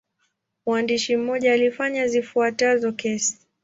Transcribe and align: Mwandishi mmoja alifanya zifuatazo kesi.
Mwandishi 0.65 1.15
mmoja 1.17 1.53
alifanya 1.53 2.07
zifuatazo 2.07 2.91
kesi. 2.91 3.37